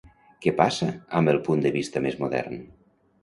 Què 0.45 0.53
passa 0.61 0.87
amb 1.19 1.31
el 1.35 1.39
punt 1.49 1.61
de 1.65 1.71
vista 1.77 2.03
més 2.07 2.19
modern? 2.25 2.57